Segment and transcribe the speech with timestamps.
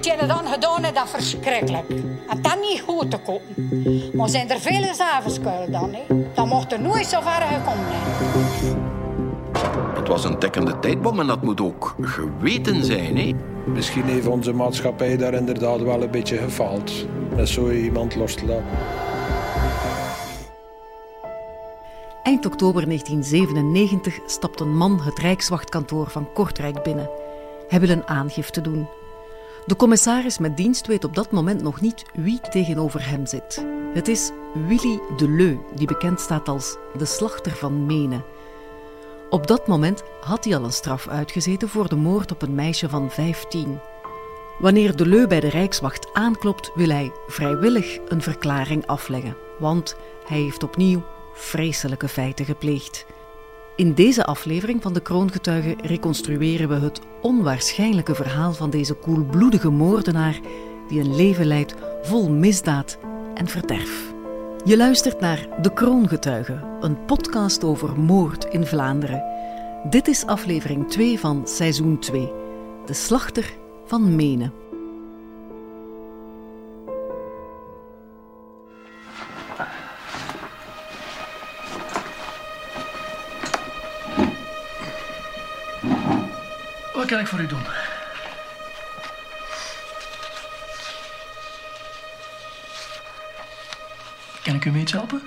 [0.00, 1.88] Je het dan gedaan hebt, dat verschrikkelijk.
[2.28, 4.10] En dat niet goed te kopen.
[4.12, 6.24] Maar zijn er vele zavenskuilen dan, hè?
[6.34, 7.84] Dan mocht er nooit zo ver gekomen
[8.60, 8.92] zijn.
[9.94, 13.16] Het was een tekkende tijdbom en dat moet ook geweten zijn.
[13.16, 13.32] Hè?
[13.66, 17.06] Misschien heeft onze maatschappij daar inderdaad wel een beetje gefaald.
[17.36, 18.64] Met zo iemand los te laten.
[22.22, 27.10] Eind oktober 1997 stapt een man het Rijkswachtkantoor van Kortrijk binnen.
[27.68, 28.88] Hij wil een aangifte doen.
[29.66, 33.66] De commissaris met dienst weet op dat moment nog niet wie tegenover hem zit.
[33.92, 34.30] Het is
[34.66, 38.24] Willy Deleu, die bekend staat als de slachter van Menen.
[39.30, 42.88] Op dat moment had hij al een straf uitgezeten voor de moord op een meisje
[42.88, 43.80] van 15.
[44.58, 50.62] Wanneer Deleu bij de Rijkswacht aanklopt, wil hij vrijwillig een verklaring afleggen, want hij heeft
[50.62, 53.06] opnieuw vreselijke feiten gepleegd.
[53.76, 60.40] In deze aflevering van de Kroongetuigen reconstrueren we het onwaarschijnlijke verhaal van deze koelbloedige moordenaar
[60.88, 62.98] die een leven leidt vol misdaad
[63.34, 64.12] en verderf.
[64.64, 69.24] Je luistert naar De Kroongetuigen, een podcast over moord in Vlaanderen.
[69.90, 72.32] Dit is aflevering 2 van seizoen 2,
[72.86, 73.54] De Slachter
[73.84, 74.52] van Menen.
[87.14, 87.62] Kan ik voor u doen?
[94.42, 95.22] Kan ik u mee iets helpen?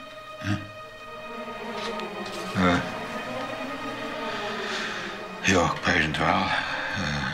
[5.41, 6.41] Ja, ik pijs het wel.
[6.95, 7.27] Eh,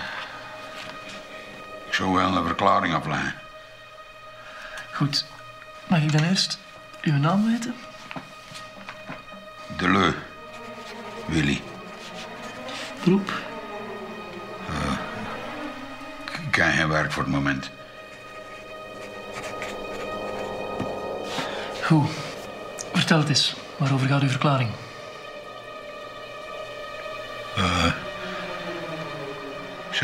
[1.88, 3.34] ik zou wel een verklaring afleggen.
[4.92, 5.26] Goed.
[5.88, 6.60] Mag ik dan eerst
[7.02, 7.76] uw naam weten?
[9.78, 10.14] De Leu.
[11.26, 11.62] Willy.
[13.04, 13.53] Beroep?
[16.88, 17.70] Werk voor het moment.
[21.84, 22.10] Goed.
[22.94, 23.56] Vertel het eens.
[23.78, 24.70] Waarover gaat uw verklaring?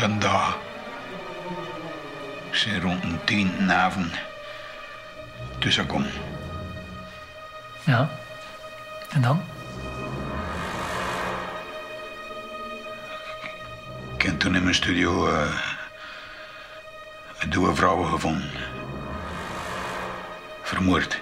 [0.00, 0.58] Zondag.
[2.50, 4.12] Ik zijn rond een tien avond
[5.58, 6.06] tussenkom.
[7.84, 8.10] Ja.
[9.08, 9.42] En dan?
[14.16, 15.69] Ik heb toen in mijn studio eh
[17.74, 18.50] vrouwen gevonden.
[20.62, 21.20] Vermoord.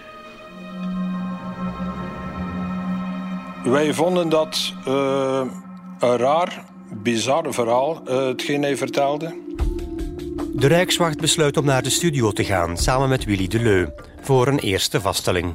[3.64, 5.42] Wij vonden dat eh,
[5.98, 9.36] een raar, bizar verhaal, eh, hetgeen hij vertelde.
[10.52, 13.86] De Rijkswacht besluit om naar de studio te gaan samen met Willy Deleu
[14.20, 15.54] voor een eerste vaststelling.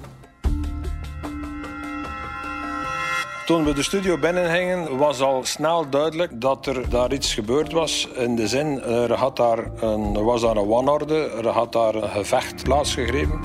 [3.45, 8.07] Toen we de studio binnengingen, was al snel duidelijk dat er daar iets gebeurd was.
[8.15, 11.95] In de zin, er, had daar een, er was daar een wanorde, er had daar
[11.95, 13.39] een gevecht plaatsgegrepen.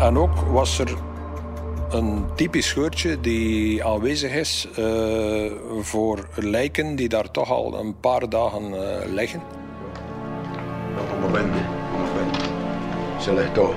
[0.00, 0.94] En ook was er
[1.90, 8.28] een typisch scheurtje die aanwezig is eh, voor lijken die daar toch al een paar
[8.28, 9.42] dagen eh, liggen.
[11.00, 11.54] Op een moment,
[11.92, 12.36] moment.
[13.22, 13.74] Ze ligt toch.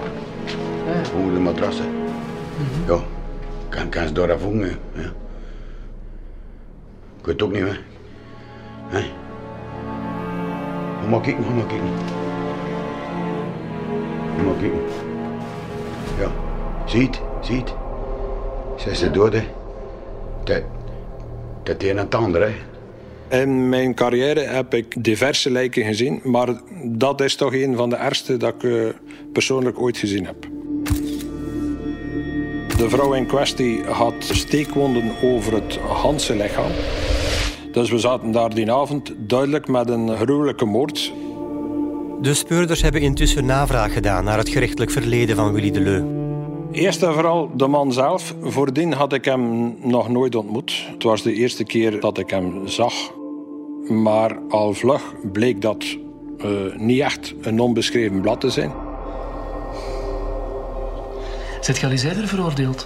[1.16, 1.86] Onder de matrassen.
[2.88, 3.00] Ja,
[3.70, 4.80] kan, kan ze daar voelen.
[4.94, 5.28] Ja.
[7.20, 7.82] Ik weet het ook niet meer.
[8.88, 9.02] Hé.
[11.22, 11.88] Kijken, ga maar kijken.
[14.38, 14.80] Ga maar kijken.
[16.20, 16.32] Ja,
[16.86, 17.74] ziet, ziet.
[18.78, 19.44] Ze is de dode.
[20.44, 20.62] Dat,
[21.64, 22.54] dat een en het ander, hè.
[23.42, 27.96] In mijn carrière heb ik diverse lijken gezien, maar dat is toch een van de
[27.96, 28.88] ergste dat ik eh,
[29.34, 30.59] persoonlijk ooit gezien heb.
[32.80, 36.72] De vrouw in kwestie had steekwonden over het ganse lichaam.
[37.72, 41.14] Dus we zaten daar die avond duidelijk met een gruwelijke moord.
[42.22, 46.04] De speurders hebben intussen navraag gedaan naar het gerechtelijk verleden van Willy Deleu.
[46.72, 48.36] Eerst en vooral de man zelf.
[48.42, 50.86] Voordien had ik hem nog nooit ontmoet.
[50.92, 52.94] Het was de eerste keer dat ik hem zag.
[53.88, 55.86] Maar al vlug bleek dat
[56.38, 58.72] eh, niet echt een onbeschreven blad te zijn.
[61.70, 62.86] Zit je al eens eerder veroordeeld?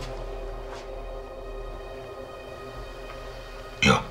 [3.79, 4.01] Ja.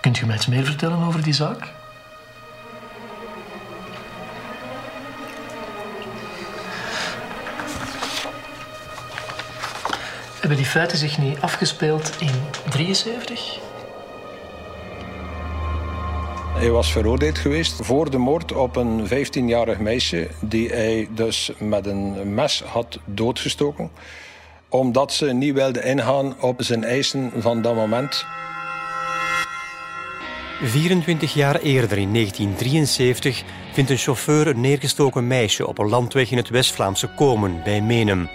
[0.00, 1.68] Kunt u mij iets meer vertellen over die zaak?
[10.40, 12.34] Hebben die feiten zich niet afgespeeld in
[12.70, 13.58] 73?
[16.62, 21.86] Hij was veroordeeld geweest voor de moord op een 15-jarig meisje die hij dus met
[21.86, 23.90] een mes had doodgestoken.
[24.68, 28.26] Omdat ze niet wilde ingaan op zijn eisen van dat moment.
[30.62, 33.42] 24 jaar eerder, in 1973,
[33.72, 38.28] vindt een chauffeur een neergestoken meisje op een landweg in het West-Vlaamse Komen bij Menem.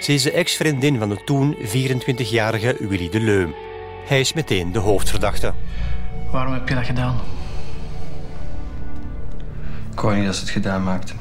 [0.00, 3.48] Ze is de ex-vriendin van de toen 24-jarige Willy de Leu.
[4.06, 5.52] Hij is meteen de hoofdverdachte.
[6.30, 7.16] Waarom heb je dat gedaan?
[9.94, 11.12] Ik wou niet dat ze het gedaan maakte.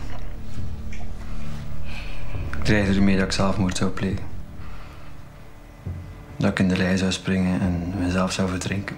[2.58, 4.26] Ik dreigde ermee dat ik zelfmoord zou plegen.
[6.38, 8.96] Dat ik in de lei zou springen en mezelf zou verdrinken.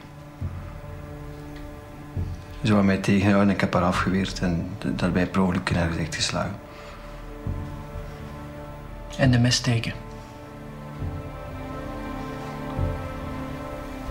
[2.64, 5.90] Ze wou mij tegenhouden en ik heb haar afgeweerd en daarbij per ongeluk in haar
[5.90, 6.56] gezicht geslagen.
[9.18, 9.94] En de mes steken.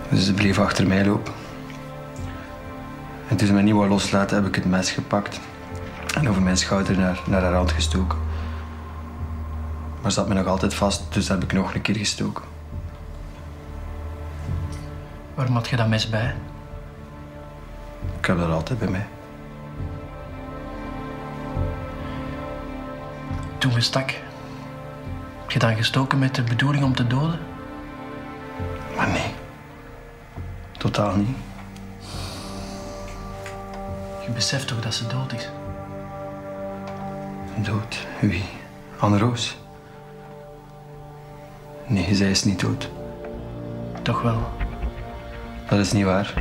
[0.09, 1.33] Dus ze bleef achter mij lopen.
[3.27, 5.39] En toen ze mij niet wou loslaten, heb ik het mes gepakt
[6.15, 8.17] en over mijn schouder naar, naar haar hand gestoken.
[10.01, 12.43] Maar ze zat me nog altijd vast, dus heb ik nog een keer gestoken.
[15.33, 16.35] Waarom had je dat mes bij?
[18.19, 19.07] Ik heb dat altijd bij mij.
[23.57, 24.09] Toen we stak,
[25.41, 27.39] heb je dan gestoken met de bedoeling om te doden?
[28.95, 29.33] Maar nee.
[30.77, 31.37] Totaal niet.
[34.25, 35.49] Je beseft toch dat ze dood is?
[37.55, 38.07] Dood?
[38.19, 38.43] Wie?
[38.99, 39.57] Anne Roos?
[41.87, 42.89] Nee, zij is niet dood.
[44.01, 44.49] Toch wel?
[45.69, 46.33] Dat is niet waar.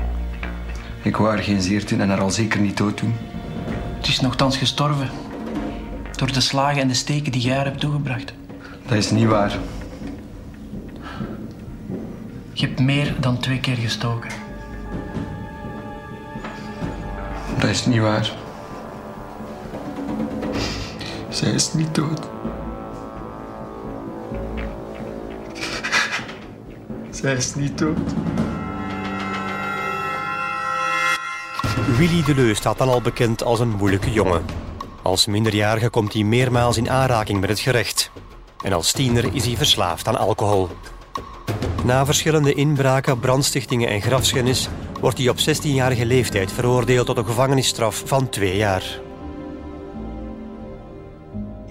[1.03, 3.15] Ik wou haar geen zeer doen en haar al zeker niet dood doen.
[3.97, 5.09] Het is nogthans gestorven.
[6.17, 8.33] Door de slagen en de steken die jij haar hebt toegebracht.
[8.87, 9.59] Dat is niet waar.
[12.53, 14.31] Je hebt meer dan twee keer gestoken.
[17.59, 18.44] Dat is niet waar.
[21.35, 22.21] Zij is niet dood.
[27.21, 28.15] Zij is niet dood.
[31.97, 34.45] Willy Deleu staat dan al bekend als een moeilijke jongen.
[35.03, 38.11] Als minderjarige komt hij meermaals in aanraking met het gerecht.
[38.65, 40.69] En als tiener is hij verslaafd aan alcohol.
[41.85, 44.69] Na verschillende inbraken, brandstichtingen en grafschennis
[45.01, 49.03] wordt hij op 16-jarige leeftijd veroordeeld tot een gevangenisstraf van twee jaar.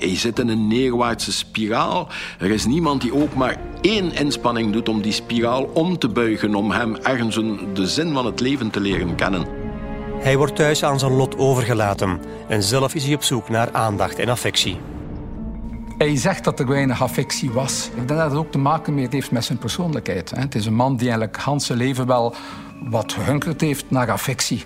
[0.04, 2.08] Hij zit in een neerwaartse spiraal.
[2.40, 6.56] Er is niemand die ook maar één inspanning doet om die spiraal om te buigen,
[6.56, 7.36] om hem ergens
[7.74, 9.46] de zin van het leven te leren kennen.
[10.20, 14.20] Hij wordt thuis aan zijn lot overgelaten en zelf is hij op zoek naar aandacht
[14.20, 14.78] en affectie.
[15.98, 17.88] Hij zegt dat er weinig affectie was.
[17.88, 20.32] Ik denk dat het ook te maken mee heeft met zijn persoonlijkheid.
[20.36, 22.36] Het is een man die eigenlijk hans zijn leven wel
[22.90, 24.64] wat gehunkerd heeft naar affectie.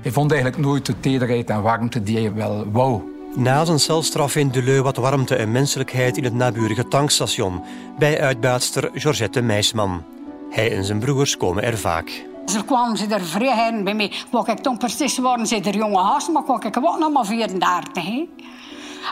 [0.00, 3.11] Hij vond eigenlijk nooit de tederheid en warmte die hij wel wou.
[3.34, 7.62] Na zijn celstraf vindt Deleu wat warmte en menselijkheid in het naburige tankstation
[7.98, 10.04] bij uitbaatster Georgette Meisman.
[10.50, 12.26] Hij en zijn broers komen er vaak.
[12.46, 14.12] Ze kwamen ze er vrij bij mij.
[14.30, 18.04] Wat ik toen precies waren ze er jonge haast, maar ik was nog maar 34.
[18.04, 18.28] He.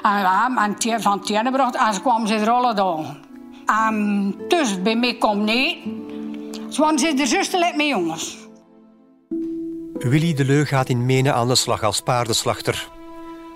[0.02, 3.18] En, ja, en van Tienenbracht, en ze kwamen ze er alle dagen.
[3.66, 5.82] En dus bij mij kwam nee.
[6.68, 8.36] Ze waren ze de zuster met mijn jongens.
[9.92, 12.99] Willy Deleu gaat in Menen aan de slag als paardenslachter.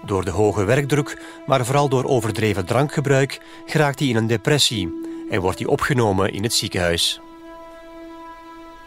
[0.06, 4.92] Door de hoge werkdruk, maar vooral door overdreven drankgebruik, geraakt hij in een depressie
[5.30, 7.20] en wordt hij opgenomen in het ziekenhuis.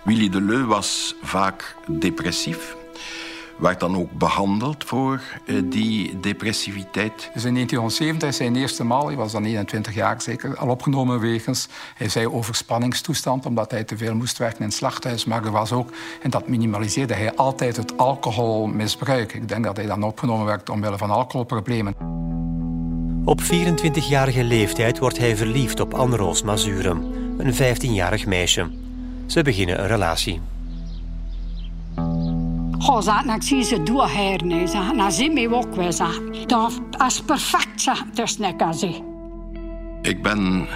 [0.03, 2.75] Willy Deleu was vaak depressief.
[3.57, 7.29] Werd dan ook behandeld voor eh, die depressiviteit.
[7.33, 11.67] Dus in 1970 zijn eerste maal, hij was dan 21 jaar zeker, al opgenomen wegens,
[11.95, 15.25] hij zei overspanningstoestand, omdat hij te veel moest werken in het slachthuis.
[15.25, 19.33] Maar er was ook, en dat minimaliseerde hij altijd, het alcoholmisbruik.
[19.33, 21.95] Ik denk dat hij dan opgenomen werd omwille van alcoholproblemen.
[23.25, 27.03] Op 24-jarige leeftijd wordt hij verliefd op Anne-Roos Mazuren,
[27.37, 28.69] een 15-jarig meisje.
[29.25, 30.41] Ze beginnen een relatie.
[32.87, 34.07] Goh, zeg, ik zie ze door
[34.67, 34.93] zeg.
[34.93, 36.19] Nou, zie me ook wel, zeg.
[36.45, 39.01] Dat is perfect, zeg, tussen ik en ze.
[40.01, 40.67] Ik ben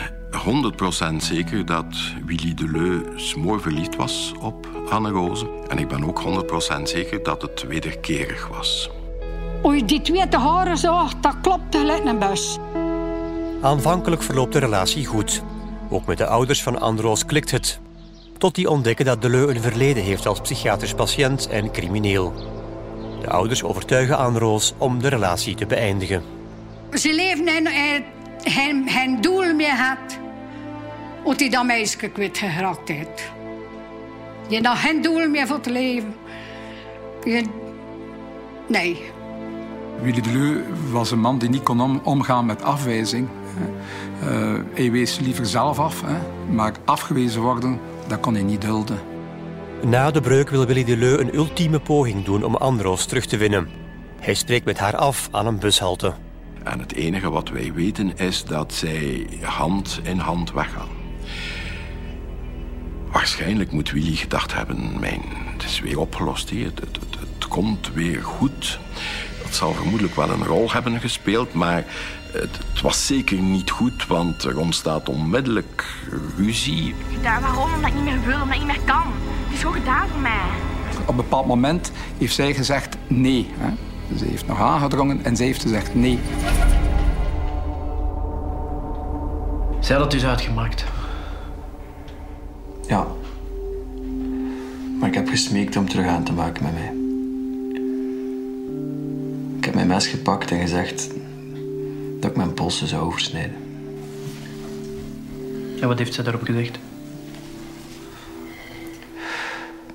[1.11, 1.85] 100% zeker dat
[2.25, 5.49] Willy Deleu smoor verliefd was op Anne-Roze.
[5.67, 6.21] En ik ben ook
[6.77, 8.89] 100% zeker dat het wederkerig was.
[9.65, 12.57] Oei, die twee te horen zo, dat klopt gelijk een bus.
[13.61, 15.43] Aanvankelijk verloopt de relatie goed.
[15.89, 17.79] Ook met de ouders van Anne-Roos klikt het
[18.41, 22.33] tot die ontdekken dat Deleu een verleden heeft als psychiatrisch patiënt en crimineel.
[23.21, 26.23] De ouders overtuigen aan Roos om de relatie te beëindigen.
[26.93, 27.67] Ze leven en
[28.43, 30.17] geen, geen doel meer had,
[31.23, 33.31] omdat hij dat meisje kwijt geraakt heeft.
[34.47, 36.15] Je hebt nog geen doel meer voor te leven.
[37.23, 37.43] Je...
[38.67, 39.01] Nee.
[40.01, 43.27] Willy Deleu was een man die niet kon omgaan met afwijzing.
[44.23, 46.17] Uh, hij wees liever zelf af, hè.
[46.53, 47.79] maar afgewezen worden
[48.11, 48.99] dat kon hij niet dulden.
[49.83, 53.69] Na de breuk wil Willy Deleu een ultieme poging doen om Androos terug te winnen.
[54.19, 56.13] Hij spreekt met haar af aan een bushalte.
[56.63, 60.89] En het enige wat wij weten is dat zij hand in hand weggaan.
[63.11, 65.21] Waarschijnlijk moet Willy gedacht hebben: mijn,
[65.53, 66.65] het is weer opgelost hier.
[66.65, 68.79] Het, het, het komt weer goed.
[69.51, 71.85] Dat zal vermoedelijk wel een rol hebben gespeeld, maar
[72.31, 75.85] het, het, was zeker niet goed, want er ontstaat onmiddellijk
[76.37, 76.95] ruzie.
[77.21, 77.73] Daar, waarom?
[77.73, 79.13] Omdat ik niet meer wil, omdat ik niet meer kan.
[79.43, 80.47] Het is gewoon gedaan voor mij.
[81.01, 83.49] Op een bepaald moment heeft zij gezegd nee.
[83.57, 83.69] Hè?
[84.17, 86.19] Ze heeft nog aangedrongen en zij heeft gezegd nee.
[89.79, 90.85] Zij had het dus uitgemaakt.
[92.87, 93.07] Ja.
[94.99, 97.00] Maar ik heb gesmeekt om terug aan te maken met mij.
[99.81, 101.09] Ik heb mijn mes gepakt en gezegd
[102.19, 103.55] dat ik mijn polsen zou oversnijden.
[105.81, 106.79] En wat heeft zij daarop gezegd?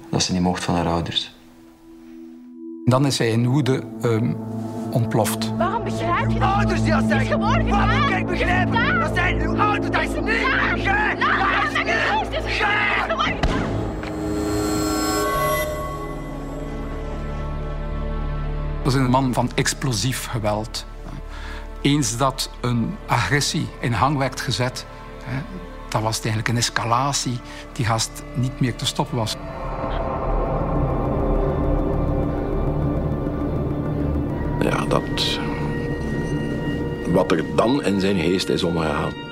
[0.08, 1.34] Dat ze niet mocht van haar ouders.
[2.84, 4.36] Dan is zij in woede um,
[4.90, 5.56] ontploft.
[5.56, 6.48] Waarom begrijp je dat?
[6.48, 7.26] Ouders die dat zeggen.
[7.26, 7.88] gewoon gedaan.
[7.88, 9.00] Waarom kan ik begrijpen?
[9.00, 10.34] Dat zijn uw ouders, dat is niet.
[10.82, 12.52] Gij, dat is niet.
[12.52, 13.45] Gij.
[18.86, 20.86] Is een man van explosief geweld.
[21.80, 24.86] Eens dat een agressie in hang werd gezet,
[25.88, 27.40] dan was het eigenlijk een escalatie
[27.72, 29.36] die haast niet meer te stoppen was.
[34.60, 35.38] Ja, dat.
[37.06, 39.25] Wat er dan in zijn geest is omgegaan.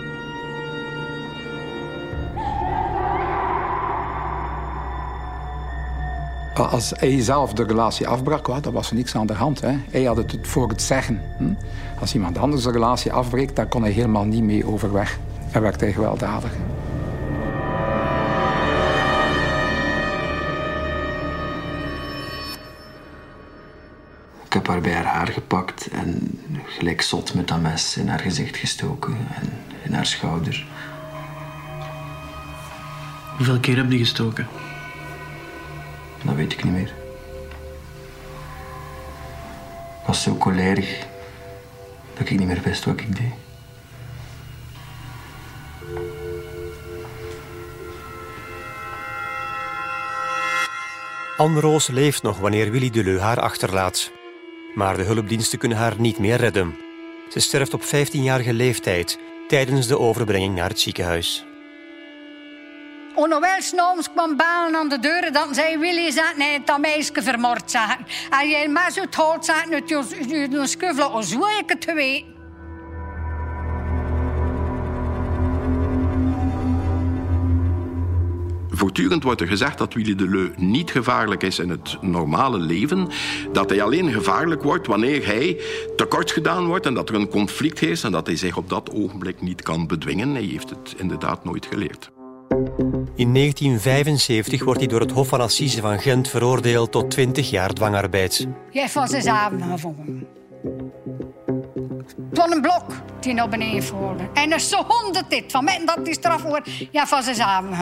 [6.54, 9.61] Als hij zelf de relatie afbrak, dan was er niks aan de hand.
[9.61, 9.76] Hè.
[9.90, 11.20] Hij had het voor het zeggen.
[11.38, 11.52] Hm?
[12.00, 15.18] Als iemand anders de relatie afbreekt, dan kon hij helemaal niet mee overweg.
[15.50, 16.50] En werd hij gewelddadig.
[24.44, 28.18] Ik heb haar bij haar haar gepakt en gelijk zot met dat mes in haar
[28.18, 29.49] gezicht gestoken en
[29.82, 30.66] in haar schouder.
[33.37, 34.46] Hoeveel keer heb je gestoken?
[36.25, 36.93] Dat weet ik niet meer.
[40.00, 41.07] Ik was zo kolerig
[42.19, 43.33] dat ik niet meer wist wat ik deed.
[51.37, 54.12] Anne Roos leeft nog wanneer Willy Deleu haar achterlaat.
[54.75, 56.76] Maar de hulpdiensten kunnen haar niet meer redden.
[57.28, 61.45] Ze sterft op 15-jarige leeftijd tijdens de overbrenging naar het ziekenhuis.
[63.16, 67.71] Onowel s'nachts kwam balen aan de deur dat zei Willy zat nee, dat meisje vermoord
[67.71, 68.06] zaten.
[68.30, 72.33] En jij maar zo told zaten uit je, je skuffelen, als zo ik te.
[78.68, 83.09] Voortdurend wordt er gezegd dat Willy Deleu niet gevaarlijk is in het normale leven.
[83.52, 85.61] Dat hij alleen gevaarlijk wordt wanneer hij
[85.97, 88.90] tekort gedaan wordt en dat er een conflict is en dat hij zich op dat
[88.90, 90.30] ogenblik niet kan bedwingen.
[90.30, 92.13] Hij heeft het inderdaad nooit geleerd.
[93.14, 97.73] In 1975 wordt hij door het Hof van Assise van Gent veroordeeld tot 20 jaar
[97.73, 98.47] dwangarbeid.
[98.71, 100.26] Jij van zes avonden gevonden.
[102.28, 102.85] Het was een blok
[103.21, 104.23] die naar beneden voerde.
[104.35, 105.52] En er is honderd dit.
[105.52, 107.76] Van mij dat die straf wordt, van zes avonden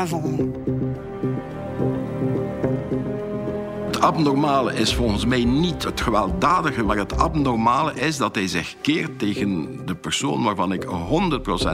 [4.03, 9.19] abnormale is volgens mij niet het gewelddadige, maar het abnormale is dat hij zich keert
[9.19, 10.85] tegen de persoon waarvan ik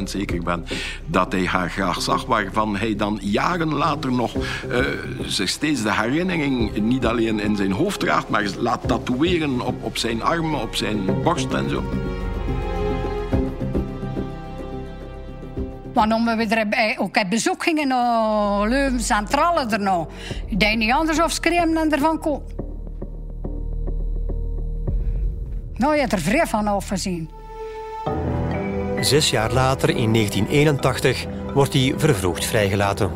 [0.01, 0.65] 100% zeker ben
[1.07, 4.79] dat hij haar graag zag, waarvan hij dan jaren later nog uh,
[5.27, 9.97] zich steeds de herinnering niet alleen in zijn hoofd draagt, maar laat tatoeëren op, op
[9.97, 11.83] zijn armen, op zijn borst en zo.
[15.95, 20.07] Waarom we er ook op bezoek gingen naar Leuven Centrale erna.
[20.47, 22.47] Ik deed niet anders of schreeuwen en ervan komen.
[25.75, 27.31] Nou, je hebt er vrij van afgezien.
[29.01, 33.11] Zes jaar later, in 1981, wordt hij vervroegd vrijgelaten.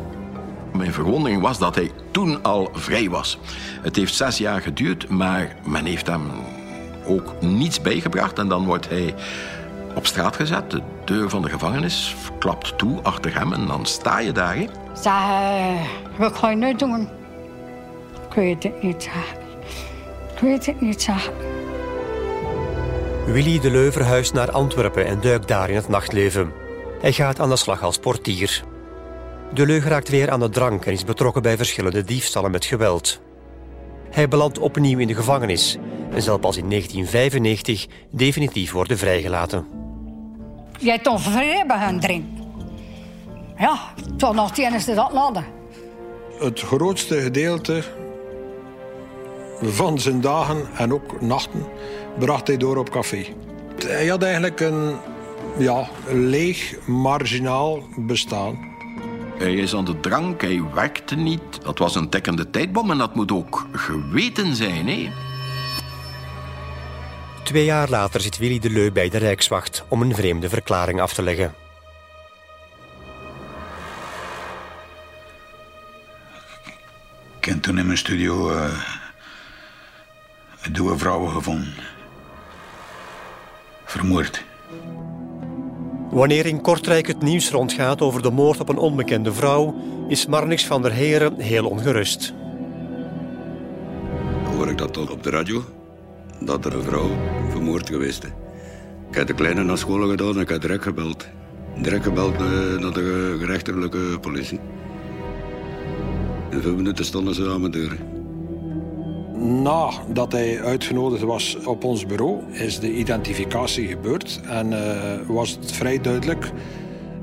[0.73, 3.39] Mijn verwondering was dat hij toen al vrij was.
[3.81, 6.31] Het heeft zes jaar geduurd, maar men heeft hem
[7.07, 8.39] ook niets bijgebracht.
[8.39, 9.15] En dan wordt hij
[9.95, 10.81] op straat gezet.
[11.05, 14.55] De deur van de gevangenis klapt toe achter hem en dan sta je daar.
[14.55, 14.65] Hè?
[14.93, 15.81] Zeg, uh,
[16.17, 17.09] wat ga je nu doen?
[18.29, 19.09] Ik weet het niet.
[20.33, 21.31] Ik weet het niet, zeg.
[23.25, 26.51] Willy Deleu verhuist naar Antwerpen en duikt daar in het nachtleven.
[27.01, 28.63] Hij gaat aan de slag als portier.
[29.53, 33.21] Deleu geraakt weer aan de drank en is betrokken bij verschillende diefstallen met geweld.
[34.09, 35.77] Hij belandt opnieuw in de gevangenis
[36.11, 39.82] en zal pas in 1995 definitief worden vrijgelaten.
[40.83, 42.43] Jij toch vrij bij hen drinken?
[43.57, 43.79] Ja,
[44.17, 45.45] toch nog het enige dat laden.
[46.39, 47.83] het grootste gedeelte
[49.61, 51.65] van zijn dagen en ook nachten
[52.19, 53.25] bracht hij door op café.
[53.85, 54.95] Hij had eigenlijk een
[55.57, 58.71] ja, leeg, marginaal bestaan.
[59.37, 61.41] Hij is aan de drank, hij werkte niet.
[61.63, 64.87] Dat was een tekkende tijdbom en dat moet ook geweten zijn.
[64.87, 65.11] Hè?
[67.43, 71.13] Twee jaar later zit Willy de Leu bij de Rijkswacht om een vreemde verklaring af
[71.13, 71.53] te leggen.
[77.37, 78.83] Ik heb toen in mijn studio uh,
[80.71, 81.73] dode vrouwen gevonden.
[83.85, 84.43] Vermoord.
[86.09, 89.75] Wanneer in Kortrijk het nieuws rondgaat over de moord op een onbekende vrouw,
[90.07, 92.33] is Marnix van der Heren heel ongerust.
[94.43, 95.82] Hoor ik dat tot op de radio?
[96.39, 97.09] Dat er een vrouw
[97.49, 98.29] vermoord geweest is.
[99.09, 101.27] Ik heb de kleine naar school gedaan en ik heb direct gebeld.
[101.81, 102.37] Direct gebeld
[102.79, 104.59] naar de gerechtelijke politie.
[106.49, 107.97] In vijf minuten stonden ze aan mijn deur.
[109.43, 114.41] Nadat hij uitgenodigd was op ons bureau, is de identificatie gebeurd.
[114.43, 114.79] En uh,
[115.27, 116.51] was het vrij duidelijk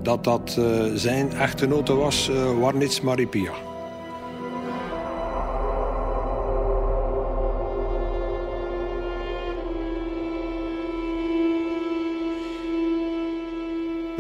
[0.02, 3.52] dat dat uh, zijn echtgenote was, uh, Warnits Maripia.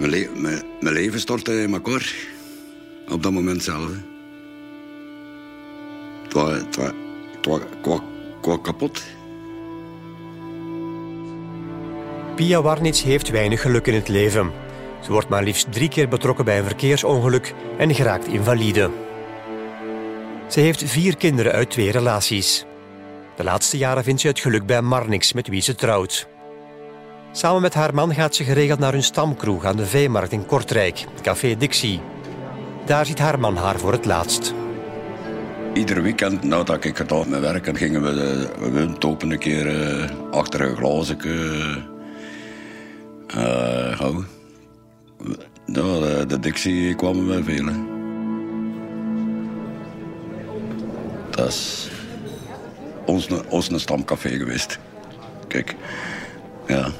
[0.00, 0.28] Mijn,
[0.80, 2.14] mijn, leven stortte in elkaar.
[3.10, 3.90] Op dat moment zelf.
[6.22, 7.60] Het was,
[8.40, 9.02] het kapot.
[12.34, 14.52] Pia Warnits heeft weinig geluk in het leven.
[15.02, 18.90] Ze wordt maar liefst drie keer betrokken bij een verkeersongeluk en geraakt invalide.
[20.48, 22.64] Ze heeft vier kinderen uit twee relaties.
[23.36, 26.28] De laatste jaren vindt ze het geluk bij Marnix, met wie ze trouwt.
[27.32, 31.06] Samen met haar man gaat ze geregeld naar hun stamkroeg aan de Veemarkt in Kortrijk,
[31.22, 32.00] Café Dixie.
[32.86, 34.54] Daar ziet haar man haar voor het laatst.
[35.74, 40.10] Ieder weekend nadat ik gedaan met werken gingen we de, we topen een keer uh,
[40.30, 41.18] achter een glazen
[43.36, 44.26] uh, houden.
[45.66, 47.86] Nou, de, Dixie kwamen met velen.
[51.30, 51.90] Dat is
[53.06, 54.78] ons, ons stamcafé geweest.
[55.48, 55.74] Kijk,
[56.66, 56.90] ja.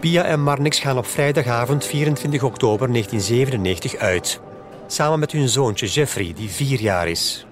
[0.00, 4.40] Pia en Marnix gaan op vrijdagavond 24 oktober 1997 uit.
[4.86, 7.46] Samen met hun zoontje Jeffrey, die vier jaar is.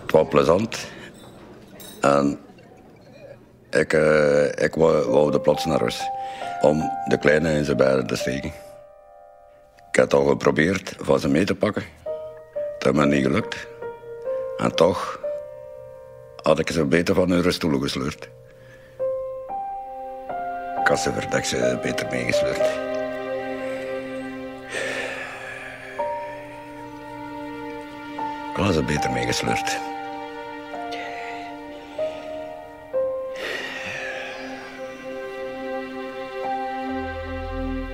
[0.00, 0.86] Het was plezant.
[2.00, 2.38] En
[3.70, 6.02] ik, uh, ik wou, wou de plots naar huis.
[6.60, 8.52] Om de kleine in zijn beiden te steken.
[9.90, 11.82] Ik heb al geprobeerd van ze mee te pakken.
[12.78, 13.66] Dat me niet gelukt.
[14.56, 15.20] En toch
[16.42, 18.28] had ik ze beter van hun stoelen gesleurd.
[21.44, 22.56] Ze beter meegesleurd.
[28.56, 29.78] Ik ze beter meegesleurd.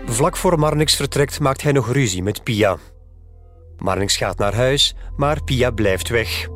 [0.07, 2.77] Vlak voor Marnix vertrekt maakt hij nog ruzie met Pia.
[3.77, 6.49] Marnix gaat naar huis, maar Pia blijft weg.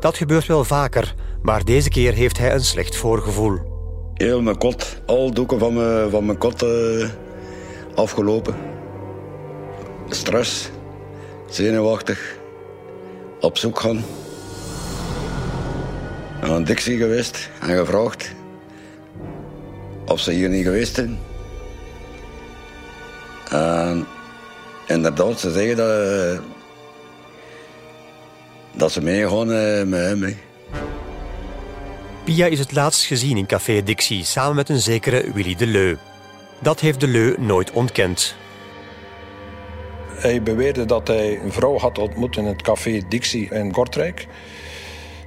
[0.00, 3.75] Dat gebeurt wel vaker, maar deze keer heeft hij een slecht voorgevoel.
[4.16, 7.08] Heel mijn kot, al doeken van mijn, van mijn kot uh,
[7.94, 8.54] afgelopen.
[10.08, 10.70] Stress,
[11.48, 12.36] zenuwachtig,
[13.40, 14.04] op zoek gaan.
[16.40, 18.34] Aan Dixie geweest en gevraagd
[20.06, 21.18] of ze hier niet geweest zijn.
[23.50, 24.06] En
[24.86, 26.40] inderdaad, ze zeggen dat,
[28.72, 30.18] dat ze meegaan uh, met hem.
[30.18, 30.36] Mee.
[32.26, 35.96] Pia is het laatst gezien in Café Dixie samen met een zekere Willy de Leu.
[36.58, 38.34] Dat heeft de Leu nooit ontkend.
[40.08, 44.26] Hij beweerde dat hij een vrouw had ontmoet in het Café Dixie in Kortrijk.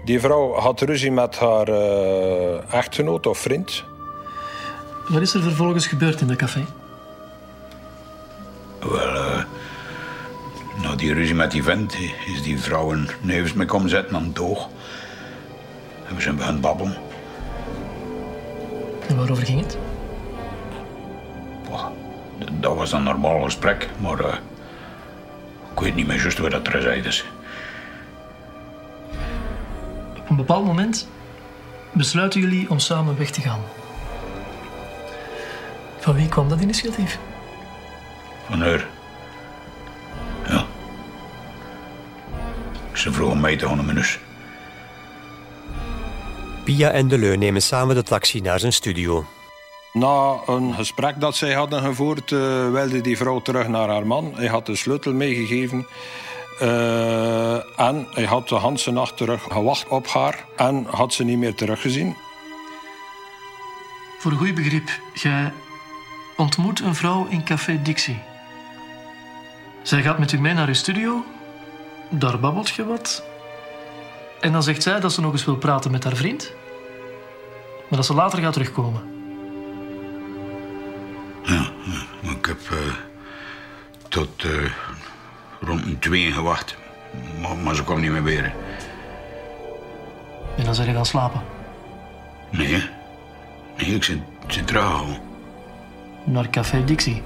[0.06, 3.84] Die vrouw had ruzie met haar uh, echtgenoot of vriend.
[5.08, 6.66] Wat is er vervolgens gebeurd in dat café?
[8.80, 9.44] Wel, uh,
[10.82, 11.96] nou die ruzie met die vent
[12.34, 14.70] is die vrouw een neus mee komen zetten aan het doog.
[16.10, 16.98] En we zijn begonnen babbelen.
[19.08, 19.78] En waarover ging het?
[21.70, 21.86] Boah,
[22.60, 24.34] dat was een normaal gesprek, maar uh,
[25.72, 27.02] ik weet niet meer juist wat dat er zei.
[27.02, 27.26] Dus.
[30.18, 31.08] Op een bepaald moment
[31.92, 33.62] besluiten jullie om samen weg te gaan.
[36.00, 37.20] Van wie kwam dat initiatief?
[38.50, 38.86] Van haar.
[40.48, 40.66] Ja.
[42.94, 44.06] Ze vroeg om mee te gaan naar mijn.
[46.70, 49.26] Pia en De Leu nemen samen de taxi naar zijn studio.
[49.94, 54.34] Na een gesprek dat zij hadden gevoerd, uh, wilde die vrouw terug naar haar man.
[54.36, 55.88] Hij had de sleutel meegegeven.
[56.62, 61.38] Uh, en hij had de hele nacht terug gewacht op haar en had ze niet
[61.38, 62.16] meer teruggezien.
[64.20, 65.54] Voor een goed begrip, jij
[66.38, 68.20] ontmoet een vrouw in Café Dixie.
[69.82, 71.26] Zij gaat met u mee naar uw studio,
[72.10, 73.24] daar babbelt je wat.
[74.40, 76.54] En dan zegt zij dat ze nog eens wil praten met haar vriend,
[77.90, 79.02] maar dat ze later gaat terugkomen.
[81.44, 81.70] Ja,
[82.22, 82.78] ik heb uh,
[84.08, 84.72] tot uh,
[85.60, 86.78] rond een twee gewacht,
[87.42, 88.54] maar, maar, ze kwam niet meer weer.
[90.58, 91.42] En dan zijn je gaan slapen?
[92.50, 92.84] Nee,
[93.78, 94.72] nee ik zit, zit
[96.24, 97.22] Naar Café Dixie?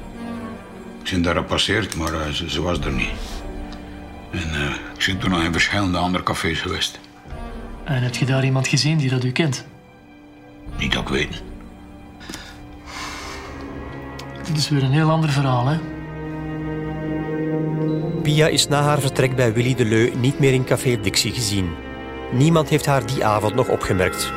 [1.03, 3.11] Ik ben daar gepasseerd, maar uh, ze, ze, was er niet.
[4.31, 6.99] En uh, ik ben toen nog in verschillende andere cafés geweest.
[7.83, 9.65] En heb je daar iemand gezien die dat u kent?
[10.77, 11.43] Niet dat ik weet.
[14.47, 15.77] Dit is weer een heel ander verhaal, hè?
[18.21, 21.69] Pia is na haar vertrek bij Willy de Leu niet meer in Café Dixie gezien.
[22.31, 24.31] Niemand heeft haar die avond nog opgemerkt.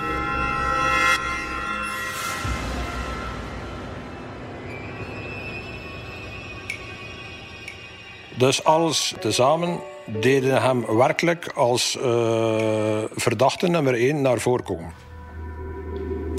[8.37, 15.06] Dus alles tezamen deden hem werkelijk als uh, verdachte nummer één naar voren komen.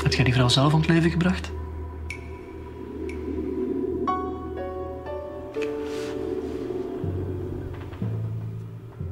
[0.07, 1.51] Heb jij die vrouw zelf om het leven gebracht?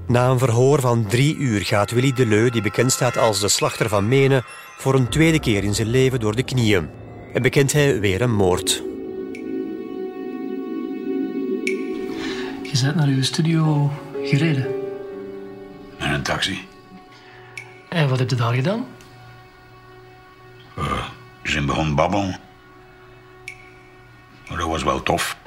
[0.08, 3.90] Na een verhoor van drie uur gaat Willy Deleu, die bekend staat als de slachter
[3.90, 4.44] van Menen,
[4.78, 6.90] voor een tweede keer in zijn leven door de knieën.
[7.34, 8.84] En bekent hij weer een moord.
[12.64, 13.92] Je bent naar uw studio
[14.24, 14.68] gereden?
[16.00, 16.68] In een taxi.
[17.90, 18.86] En wat heb je daar gedaan?
[21.56, 22.36] Zijn begonnen babbelen.
[24.50, 25.38] Maar dat was wel tof.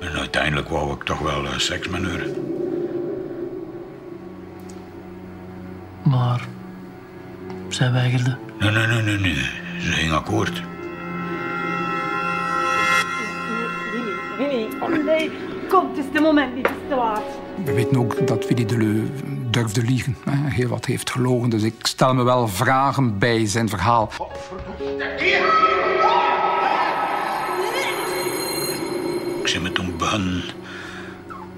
[0.00, 2.26] En uiteindelijk wou ik toch wel uh, seks met haar.
[6.02, 6.40] Maar
[7.68, 8.36] zij weigerde.
[8.58, 9.50] Nee, nee, nee, nee, nee.
[9.78, 10.62] Ze ging akkoord.
[14.38, 15.30] Willy, Willy, nee,
[15.68, 17.47] kom, het is de moment niet, het is te laat.
[17.64, 19.10] We weten ook dat Willy de Leu
[19.50, 20.16] durfde liegen.
[20.30, 24.12] Heel wat heeft gelogen, dus ik stel me wel vragen bij zijn verhaal.
[29.40, 30.42] Ik zie me toen begonnen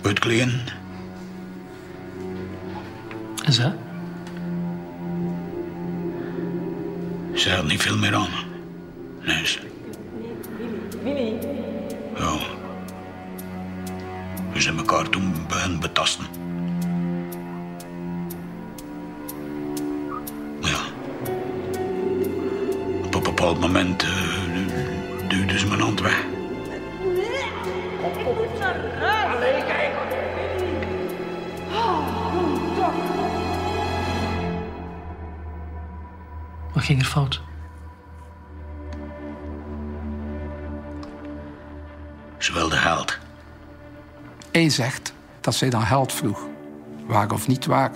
[0.02, 0.60] uitkleden.
[3.44, 3.72] En ze?
[7.34, 8.28] Ze had niet veel meer aan.
[9.20, 9.58] Nee, ze...
[11.02, 11.34] Willy.
[12.16, 12.49] Ja.
[14.60, 16.24] We zijn elkaar toen begonnen betasten.
[20.60, 20.78] Ja.
[23.04, 24.10] Op een bepaald moment uh,
[25.28, 26.24] duwde ze mijn hand weg.
[28.02, 29.36] Ik moet naar huis.
[29.36, 29.94] Allee, kijk.
[31.72, 32.08] Oh.
[36.72, 37.40] Wat ging er fout?
[42.38, 43.19] Ze wilde geld.
[44.52, 46.46] Hij zegt dat zij dan geld vroeg.
[47.06, 47.90] Waar of niet waar.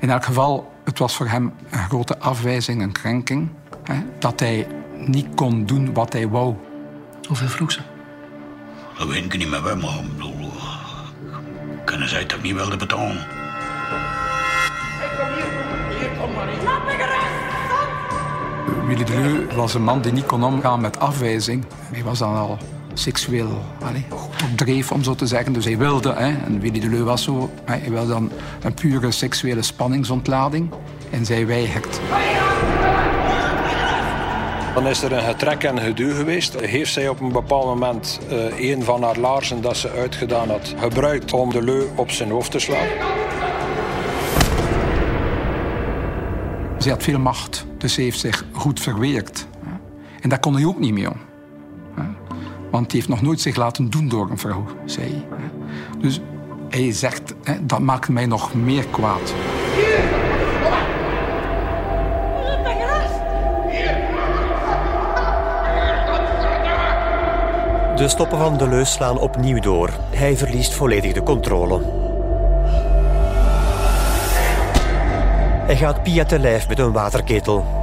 [0.00, 3.48] In elk geval, het was voor hem een grote afwijzing, een krenking.
[4.18, 4.66] Dat hij
[5.06, 6.54] niet kon doen wat hij wou.
[7.26, 7.80] Hoeveel vroeg ze?
[8.98, 9.80] Dat weet ik niet meer, maar ik
[10.16, 10.52] bedoel,
[11.84, 12.54] kunnen zij toch niet?
[16.64, 17.26] Laat me gerust!
[18.86, 21.64] Willy de Leu was een man die niet kon omgaan met afwijzing.
[21.92, 22.58] Hij was dan al
[22.98, 23.62] seksueel
[24.50, 25.52] op dreef, om zo te zeggen.
[25.52, 28.30] Dus hij wilde, hè, en Willy de Leu was zo, hij wilde dan
[28.62, 30.70] een pure seksuele spanningsontlading.
[31.10, 32.00] En zij weigert.
[34.74, 36.60] Dan is er een getrek en geduw geweest.
[36.60, 40.74] Heeft zij op een bepaald moment uh, een van haar laarzen dat ze uitgedaan had
[40.78, 42.86] gebruikt om de leu op zijn hoofd te slaan?
[46.78, 49.46] Zij had veel macht, dus ze heeft zich goed verweerd.
[50.20, 51.27] En daar kon hij ook niet mee om.
[52.70, 55.50] Want hij heeft nog nooit zich laten doen door een vrouw, zei hij.
[56.00, 56.20] Dus
[56.68, 59.34] hij zegt, dat maakt mij nog meer kwaad.
[67.96, 69.90] De stoppen van de leus slaan opnieuw door.
[70.10, 71.80] Hij verliest volledig de controle.
[75.66, 77.77] Hij gaat Pia te lijf met een waterketel.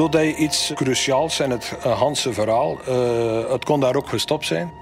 [0.00, 2.78] Doet hij iets cruciaals in het uh, Hanse verhaal.
[2.88, 4.72] Uh, het kon daar ook gestopt zijn.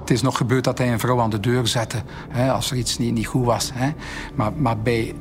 [0.00, 2.76] Het is nog gebeurd dat hij een vrouw aan de deur zette hè, als er
[2.76, 3.70] iets niet, niet goed was.
[3.74, 3.90] Hè.
[4.34, 5.14] Maar, maar bij,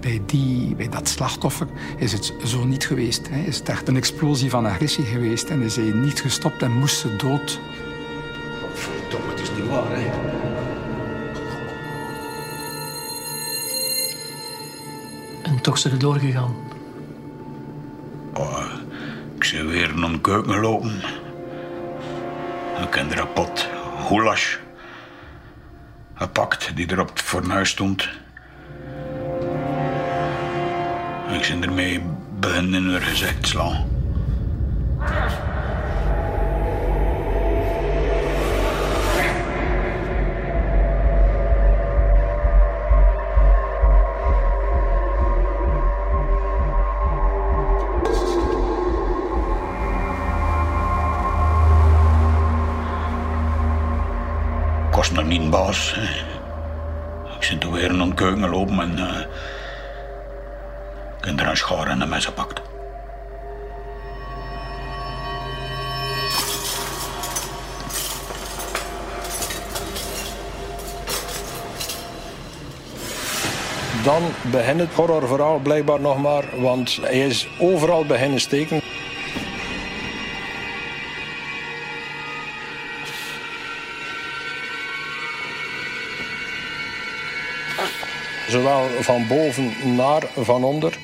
[0.00, 1.66] bij, die, bij dat slachtoffer
[1.96, 3.28] is het zo niet geweest.
[3.30, 3.40] Hè.
[3.40, 6.98] Is het echt een explosie van agressie geweest en is hij niet gestopt en moest
[6.98, 7.60] ze dood.
[8.72, 10.10] Verdomme, het is niet waar, hè?
[15.42, 16.71] En toch zijn er doorgegaan.
[20.12, 21.02] Naar de keuken gelopen.
[22.76, 23.68] Een pot
[24.06, 24.56] goulash
[26.14, 28.08] gepakt die er op het fornuis stond.
[31.32, 32.02] Ik ben ermee
[32.38, 34.01] beginnen in haar slaan.
[55.72, 55.94] Een baas.
[57.36, 59.16] Ik zit weer in een keuken lopen en uh,
[61.40, 62.60] er een schaar en een mes gepakt.
[74.04, 78.81] Dan begint het horrorverhaal blijkbaar nog maar, want hij is overal beginnen steken.
[88.52, 90.98] Zowel van boven naar van onder.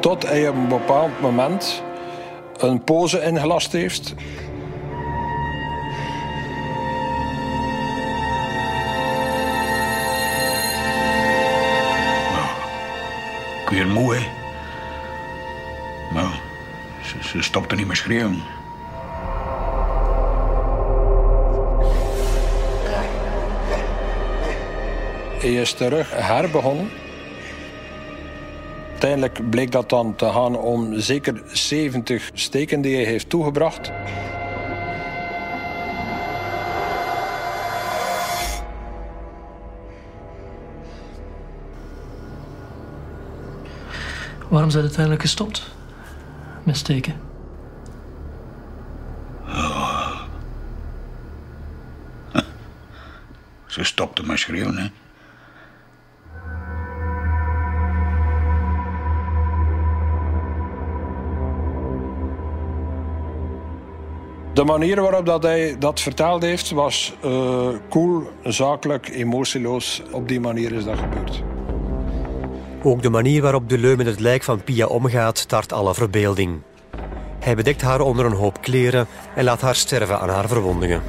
[0.00, 1.82] Tot hij op een bepaald moment
[2.56, 4.14] een pose ingelast heeft.
[13.70, 14.26] Weer moe, hè.
[16.12, 16.40] Maar
[17.02, 18.61] ze, ze stopte niet meer schreeuwen.
[25.42, 26.90] Hij is terug herbegonnen.
[28.90, 33.90] Uiteindelijk bleek dat dan te gaan om zeker 70 steken die hij heeft toegebracht.
[44.48, 45.70] Waarom zijn uiteindelijk gestopt
[46.62, 47.20] met steken?
[53.66, 55.01] Ze stopte maar schreeuwen, hè.
[64.62, 70.02] De manier waarop dat hij dat verteld heeft was uh, cool, zakelijk, emotieloos.
[70.10, 71.42] Op die manier is dat gebeurd.
[72.82, 76.60] Ook de manier waarop de Leu met het lijk van Pia omgaat tart alle verbeelding.
[77.38, 81.02] Hij bedekt haar onder een hoop kleren en laat haar sterven aan haar verwondingen.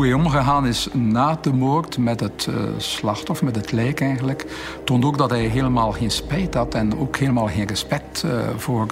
[0.00, 4.46] Hoe hij omgegaan is na de moord met het uh, slachtoffer, met het lijk eigenlijk,
[4.84, 8.86] toont ook dat hij helemaal geen spijt had en ook helemaal geen respect uh, voor,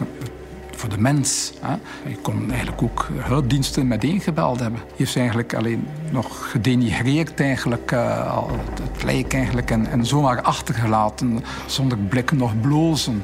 [0.70, 1.52] voor de mens.
[1.60, 1.74] Hè.
[2.02, 4.80] Hij kon eigenlijk ook hulpdiensten meteen gebeld hebben.
[4.80, 8.42] Hij heeft eigenlijk alleen nog gedenigreerd eigenlijk, uh,
[8.82, 13.22] het lijk eigenlijk en, en zomaar achtergelaten zonder blikken nog blozen.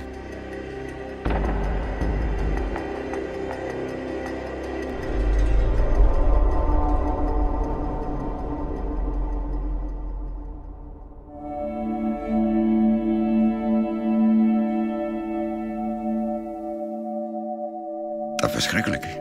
[18.64, 19.18] Verschrikkelijk.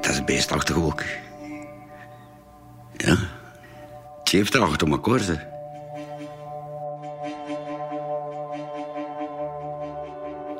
[0.00, 1.02] Dat is beestachtig ook.
[2.96, 3.16] Ja.
[4.18, 5.36] Het heeft er achter elkaar, ze.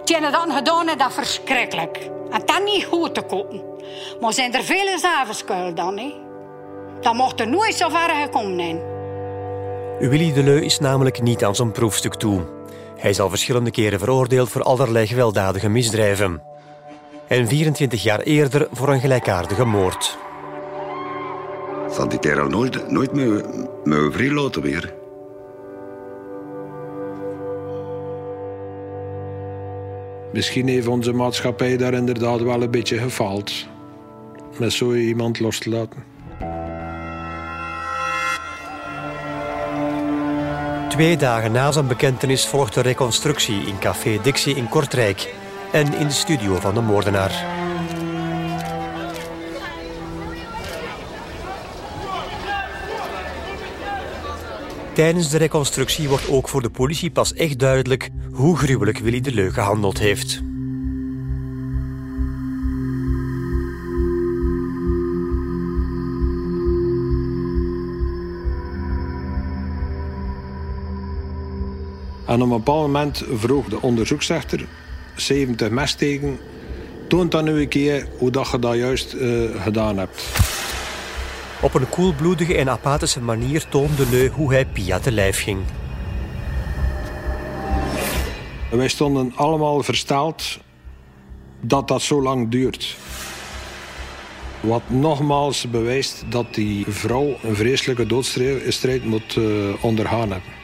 [0.04, 2.10] Tjene dan gedaan en dat verschrikkelijk.
[2.30, 3.62] En dat niet goed te kopen.
[4.20, 6.14] Maar zijn er vele zavenskuil dan, hè?
[7.00, 8.80] Dat mocht er nooit zo ver gekomen zijn.
[10.10, 12.40] Willy Deleu is namelijk niet aan zijn proefstuk toe.
[12.96, 16.50] Hij is al verschillende keren veroordeeld voor allerlei gewelddadige misdrijven
[17.32, 20.18] en 24 jaar eerder voor een gelijkaardige moord.
[21.90, 23.44] zal die kerel nooit, nooit meer,
[23.84, 24.94] meer vrij laten weer.
[30.32, 33.66] Misschien heeft onze maatschappij daar inderdaad wel een beetje gefaald.
[34.58, 36.04] Met zo iemand los te laten.
[40.88, 45.40] Twee dagen na zijn bekentenis volgt de reconstructie in Café Dixie in Kortrijk
[45.72, 47.44] en in de studio van de moordenaar.
[54.94, 59.32] Tijdens de reconstructie wordt ook voor de politie pas echt duidelijk hoe gruwelijk Willy de
[59.32, 60.42] Leu gehandeld heeft.
[72.26, 74.66] En op een bepaald moment vroeg de onderzoeksrechter
[75.14, 76.38] 70 messteken.
[77.08, 80.28] Toont dan nu een keer hoe dat je dat juist uh, gedaan hebt.
[81.60, 85.58] Op een koelbloedige en apathische manier toonde Leu hoe hij Pia te lijf ging.
[88.70, 90.58] Wij stonden allemaal versteld
[91.60, 92.96] dat dat zo lang duurt.
[94.60, 100.61] Wat nogmaals bewijst dat die vrouw een vreselijke doodstrijd moet uh, ondergaan hebben.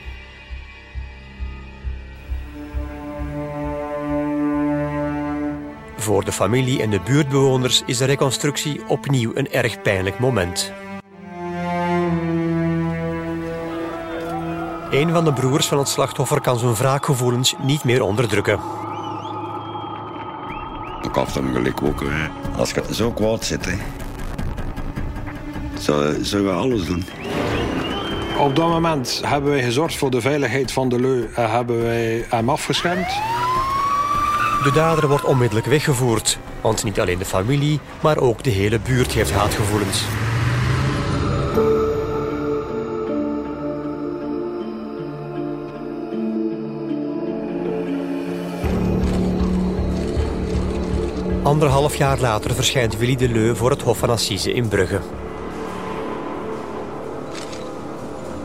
[6.09, 10.73] Voor de familie en de buurtbewoners is de reconstructie opnieuw een erg pijnlijk moment.
[14.91, 18.61] Een van de broers van het slachtoffer kan zijn wraakgevoelens niet meer onderdrukken.
[21.03, 22.01] Ik had hem gelijk ook.
[22.01, 22.29] Hè.
[22.57, 23.77] Als je zo kwaad zit, hè,
[25.79, 27.05] zou, zou je alles doen.
[28.39, 32.27] Op dat moment hebben wij gezorgd voor de veiligheid van de Leu en hebben wij
[32.29, 33.09] hem afgeschermd.
[34.63, 39.13] De dader wordt onmiddellijk weggevoerd, want niet alleen de familie, maar ook de hele buurt
[39.13, 40.05] heeft haatgevoelens.
[51.43, 55.01] Anderhalf jaar later verschijnt Willy de Leu voor het Hof van Assise in Brugge.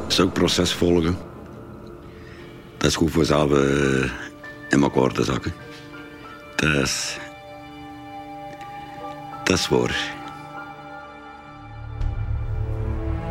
[0.08, 1.18] Zo'n proces volgen,
[2.78, 4.10] dat is goed voor zelf eh,
[4.70, 5.54] in elkaar te zakken.
[6.64, 7.18] Dat is...
[9.70, 9.96] Waar.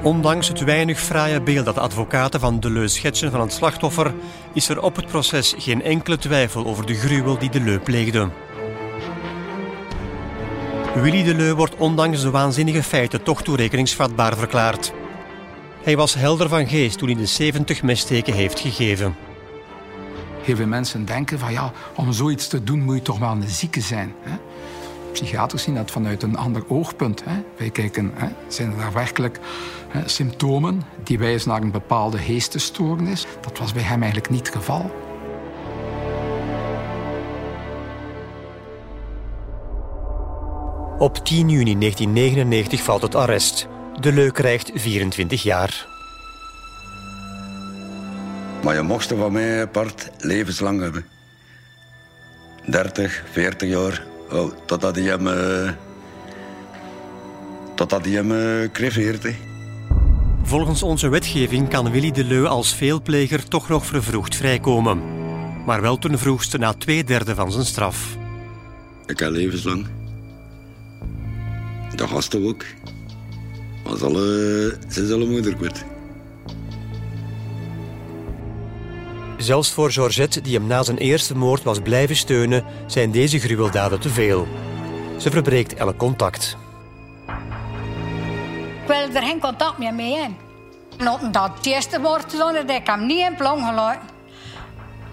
[0.02, 4.14] Ondanks het weinig fraaie beeld dat de advocaten van Deleu schetsen van het slachtoffer,
[4.52, 8.28] is er op het proces geen enkele twijfel over de gruwel die Deleu pleegde.
[10.94, 14.92] Willy Deleu wordt ondanks de waanzinnige feiten toch toerekeningsvatbaar verklaard.
[15.82, 19.31] Hij was helder van geest toen hij de 70 messteken heeft gegeven.
[20.42, 23.48] Heel veel mensen denken van ja, om zoiets te doen moet je toch wel een
[23.48, 24.14] zieke zijn.
[24.20, 24.36] Hè?
[25.12, 27.24] Psychiaters zien dat vanuit een ander oogpunt.
[27.24, 27.42] Hè?
[27.56, 29.38] Wij kijken, hè, zijn er daar werkelijk
[29.88, 33.26] hè, symptomen die wijzen naar een bepaalde geestesstoornis?
[33.40, 34.90] Dat was bij hem eigenlijk niet het geval.
[40.98, 43.68] Op 10 juni 1999 valt het arrest.
[44.00, 45.91] De Leu krijgt 24 jaar.
[48.62, 51.04] Maar je mocht er van mij apart levenslang hebben.
[52.66, 54.04] 30, 40 jaar.
[54.30, 55.26] Oh, totdat hij hem...
[55.26, 55.70] Uh,
[57.74, 59.26] totdat hij hem uh, creveert.
[60.42, 65.02] Volgens onze wetgeving kan Willy de Leu als veelpleger toch nog vervroegd vrijkomen.
[65.64, 68.16] Maar wel ten vroegste na twee derde van zijn straf.
[69.06, 69.86] Ik heb levenslang.
[71.96, 72.64] Dat gasten ook.
[73.84, 75.84] Maar ze alle, ze zullen moeder kwijt.
[79.42, 84.00] Zelfs voor Georgette, die hem na zijn eerste moord was blijven steunen, zijn deze gruweldaden
[84.00, 84.46] te veel.
[85.18, 86.56] Ze verbreekt elk contact.
[88.82, 90.36] Ik wil er geen contact meer mee in.
[90.98, 92.00] En dat het eerste
[92.38, 94.08] doen, dat ik hem niet in plan gelaten.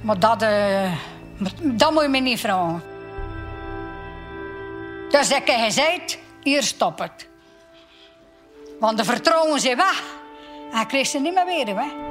[0.01, 0.93] Maar dat, uh,
[1.61, 2.83] dat moet je me niet vragen.
[5.09, 7.27] Dus ik heb gezegd, hier stop het.
[8.79, 10.03] Want de vertrouwen zijn weg.
[10.81, 12.08] Ik kreeg ze niet meer weer weg.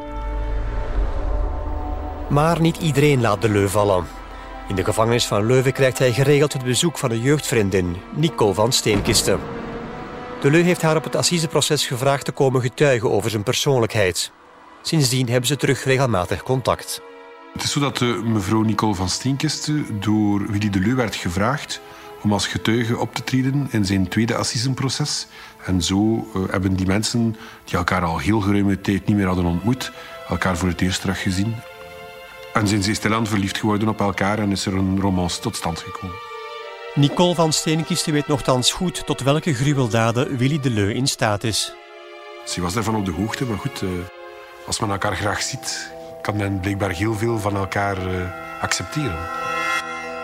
[2.29, 4.05] Maar niet iedereen laat de Leu vallen.
[4.69, 8.73] In de gevangenis van Leuven krijgt hij geregeld het bezoek van een jeugdvriendin, Nicole van
[8.73, 9.41] Steenkisten.
[10.41, 14.33] De Leu heeft haar op het assiseproces gevraagd te komen getuigen over zijn persoonlijkheid.
[14.83, 17.03] Sindsdien hebben ze terug regelmatig contact.
[17.53, 21.81] Het is zo dat uh, mevrouw Nicole van Steenkisten door Willy de Leu werd gevraagd
[22.23, 25.27] om als getuige op te treden in zijn tweede assisenproces.
[25.65, 29.45] En zo uh, hebben die mensen, die elkaar al heel geruime tijd niet meer hadden
[29.45, 29.93] ontmoet,
[30.29, 31.55] elkaar voor het eerst teruggezien.
[32.59, 35.79] En zijn ze stilaan verliefd geworden op elkaar en is er een romance tot stand
[35.79, 36.17] gekomen.
[36.95, 41.75] Nicole van Steenkisten weet nogthans goed tot welke gruweldaden Willy de Leu in staat is.
[42.45, 43.91] Ze was daarvan op de hoogte, maar goed, uh,
[44.67, 45.93] als men elkaar graag ziet,
[46.23, 48.23] kan men blijkbaar heel veel van elkaar uh,
[48.61, 49.19] accepteren.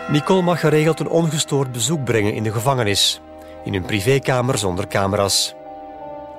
[0.07, 3.21] Nicole mag geregeld een ongestoord bezoek brengen in de gevangenis,
[3.63, 5.53] in een privékamer zonder camera's.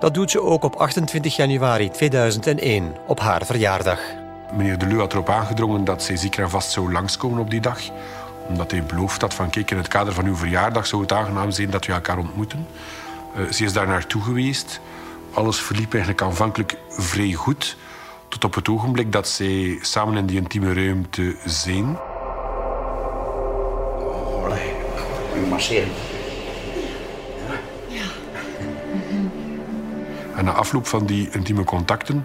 [0.01, 4.16] Dat doet ze ook op 28 januari 2001, op haar verjaardag.
[4.53, 7.81] Meneer Deleu had erop aangedrongen dat zij zeker en vast zou langskomen op die dag.
[8.49, 11.51] Omdat hij beloofd had van kijk, in het kader van uw verjaardag zou het aangenaam
[11.51, 12.67] zijn dat we elkaar ontmoeten.
[13.39, 14.81] Uh, ze is daar naartoe geweest.
[15.33, 17.77] Alles verliep eigenlijk aanvankelijk vrij goed.
[18.29, 21.99] Tot op het ogenblik dat zij samen in die intieme ruimte zijn.
[24.45, 24.73] Allee,
[25.49, 25.89] masseren.
[30.37, 32.25] En na afloop van die intieme contacten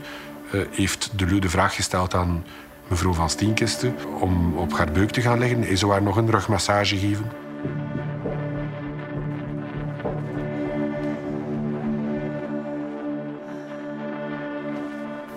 [0.71, 2.45] heeft Deleu de vraag gesteld aan
[2.87, 5.61] mevrouw van Steenkiste om op haar buik te gaan liggen.
[5.63, 7.25] Hij zou haar nog een rugmassage geven.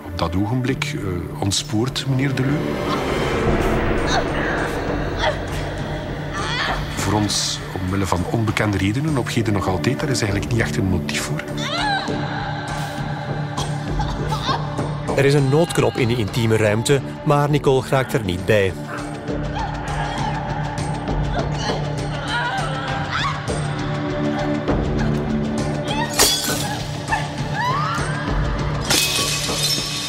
[0.05, 1.01] Op dat ogenblik uh,
[1.39, 2.57] ontspoort meneer Deleu.
[6.95, 10.77] Voor ons, omwille van onbekende redenen, op heden nog altijd, daar is eigenlijk niet echt
[10.77, 11.43] een motief voor.
[15.15, 18.73] Er is een noodknop in de intieme ruimte, maar Nicole raakt er niet bij.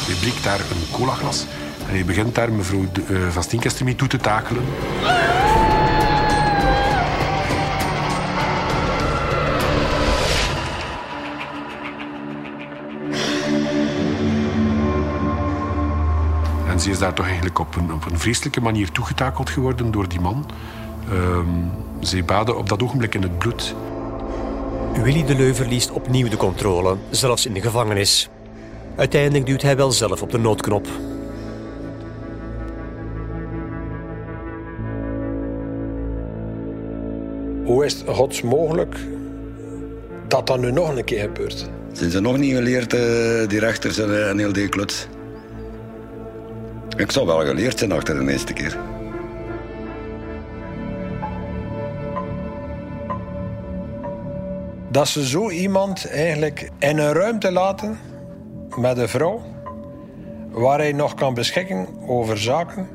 [0.05, 1.45] Hij breekt daar een colaglas
[1.87, 4.63] en hij begint daar mevrouw uh, van toe te takelen.
[16.87, 20.19] Ze is daar toch eigenlijk op een, op een vreselijke manier toegetakeld geworden door die
[20.19, 20.45] man.
[21.11, 23.75] Um, ze baden op dat ogenblik in het bloed.
[25.03, 28.29] Willy de Leu verliest opnieuw de controle, zelfs in de gevangenis.
[28.95, 30.87] Uiteindelijk duwt hij wel zelf op de noodknop.
[37.65, 38.97] Hoe is het gods mogelijk
[40.27, 41.69] dat dat nu nog een keer gebeurt?
[41.91, 42.99] Zijn ze nog niet geleerd, uh,
[43.47, 45.07] die rechters en, en heel die kluts?
[46.97, 48.77] Ik zou wel geleerd zijn achter de eerste keer.
[54.91, 57.99] Dat ze zo iemand eigenlijk in een ruimte laten
[58.77, 59.41] met een vrouw
[60.51, 62.87] waar hij nog kan beschikken over zaken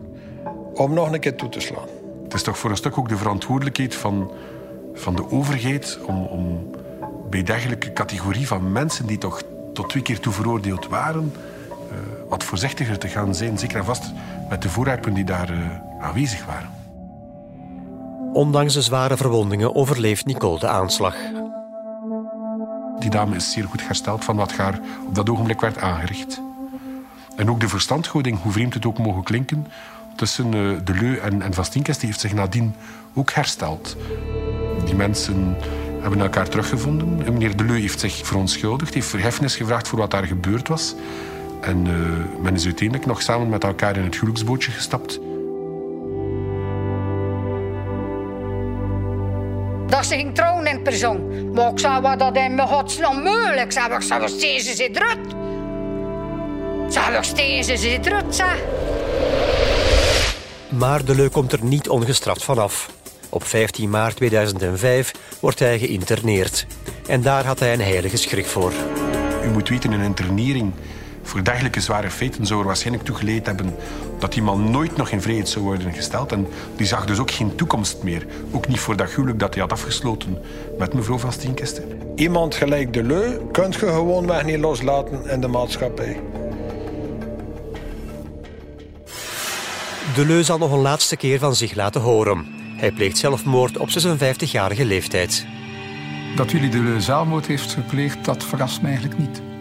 [0.74, 1.88] om nog een keer toe te slaan.
[2.24, 4.30] Het is toch voor een stuk ook de verantwoordelijkheid van,
[4.94, 6.70] van de overheid om, om
[7.30, 9.42] bij dergelijke categorie van mensen die toch
[9.72, 11.32] tot twee keer toe veroordeeld waren,
[12.28, 14.12] wat voorzichtiger te gaan zijn, zeker en vast
[14.48, 15.58] met de voorwerpen die daar uh,
[16.00, 16.70] aanwezig waren.
[18.32, 21.16] Ondanks de zware verwondingen overleeft Nicole de aanslag.
[22.98, 26.42] Die dame is zeer goed hersteld van wat haar op dat ogenblik werd aangericht.
[27.36, 29.66] En ook de verstandhouding, hoe vreemd het ook mogen klinken,
[30.16, 32.74] tussen uh, De Leu en, en Van die heeft zich nadien
[33.14, 33.96] ook hersteld.
[34.84, 35.56] Die mensen
[36.00, 37.14] hebben elkaar teruggevonden.
[37.16, 40.94] Meneer De Leu heeft zich verontschuldigd, heeft verheffenis gevraagd voor wat daar gebeurd was.
[41.62, 45.20] En uh, men is uiteindelijk nog samen met elkaar in het huwelijksbootje gestapt.
[49.86, 51.50] Dat ze ging trouwen in persoon.
[51.52, 53.72] Maar ik zei wat dat in mijn godsnaam moeilijk.
[53.72, 55.00] Zeg, ik zei, steeds zit.
[56.88, 58.56] Zeg, ik steeds zit zeg.
[60.68, 62.90] Maar de Leu komt er niet ongestraft vanaf.
[63.28, 66.66] Op 15 maart 2005 wordt hij geïnterneerd.
[67.06, 68.72] En daar had hij een heilige schrik voor.
[69.44, 70.72] U moet weten, een internering
[71.22, 73.74] voor dergelijke zware feiten zou er waarschijnlijk toe geleid hebben
[74.18, 76.32] dat die man nooit nog in vrijheid zou worden gesteld.
[76.32, 76.46] En
[76.76, 78.26] die zag dus ook geen toekomst meer.
[78.50, 80.38] Ook niet voor dat huwelijk dat hij had afgesloten
[80.78, 81.84] met mevrouw van Stienkisten.
[82.14, 86.20] Iemand gelijk de Leu kunt je gewoonweg niet loslaten in de maatschappij.
[90.14, 92.46] De Leu zal nog een laatste keer van zich laten horen.
[92.76, 95.46] Hij pleegt zelfmoord op 56-jarige leeftijd.
[96.36, 99.51] Dat jullie de Leu zelfmoord heeft gepleegd, dat verrast me eigenlijk niet.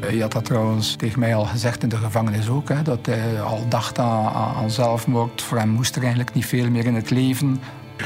[0.00, 2.68] Hij eh, had dat trouwens tegen mij al gezegd in de gevangenis ook.
[2.68, 5.42] Hè, dat hij al dacht aan, aan zelfmoord.
[5.42, 7.60] Voor hem moest er eigenlijk niet veel meer in het leven.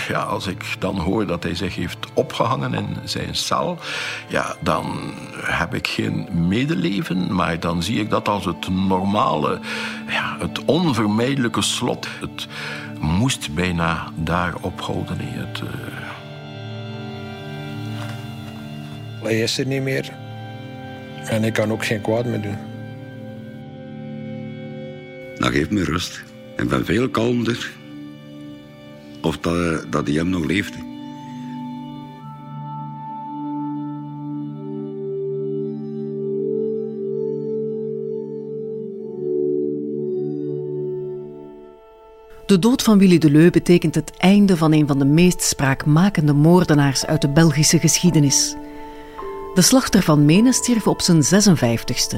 [0.08, 3.78] Ja, als ik dan hoor dat hij zich heeft opgehangen in zijn cel,
[4.28, 5.00] ja, dan
[5.42, 9.60] heb ik geen medeleven, maar dan zie ik dat als het normale,
[10.08, 12.08] ja, het onvermijdelijke slot.
[12.20, 12.48] Het
[13.00, 15.16] moest bijna daar ophouden.
[15.20, 15.68] Het, uh...
[19.22, 20.21] Hij is er niet meer.
[21.28, 22.56] En ik kan ook geen kwaad meer doen.
[25.38, 26.22] Nou, dat geeft me rust.
[26.56, 27.70] En ben veel kalmder.
[29.20, 30.74] Of dat, dat hij hem nog leeft.
[42.46, 47.06] De dood van Willy Deleu betekent het einde van een van de meest spraakmakende moordenaars
[47.06, 48.56] uit de Belgische geschiedenis.
[49.54, 52.16] De slachter van Menen stierf op zijn 56ste.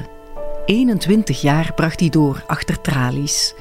[0.65, 3.55] 21 jaar bracht hij door achter tralies.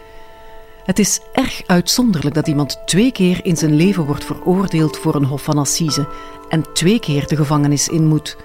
[0.84, 5.24] Het is erg uitzonderlijk dat iemand twee keer in zijn leven wordt veroordeeld voor een
[5.24, 6.08] hof van assise
[6.48, 8.36] en twee keer de gevangenis in moet.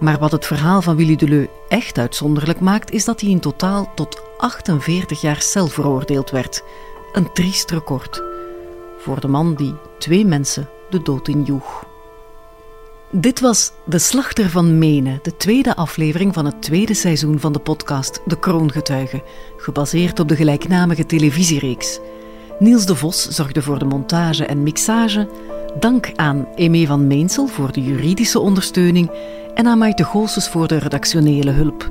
[0.00, 3.92] Maar wat het verhaal van Willy Deleu echt uitzonderlijk maakt, is dat hij in totaal
[3.94, 6.62] tot 48 jaar cel veroordeeld werd.
[7.12, 8.22] Een triest record.
[8.98, 11.91] Voor de man die twee mensen de dood injoeg.
[13.14, 17.58] Dit was De Slachter van Menen, de tweede aflevering van het tweede seizoen van de
[17.58, 19.22] podcast De Kroongetuigen,
[19.56, 22.00] gebaseerd op de gelijknamige televisiereeks.
[22.58, 25.28] Niels de Vos zorgde voor de montage en mixage.
[25.78, 29.10] Dank aan Emé van Meensel voor de juridische ondersteuning
[29.54, 31.90] en aan Maite Goossens voor de redactionele hulp.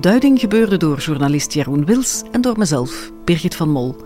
[0.00, 3.96] Duiding gebeurde door journalist Jeroen Wils en door mezelf, Birgit van Mol.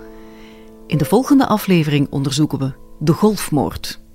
[0.87, 4.07] In de volgende aflevering onderzoeken we de golfmoord.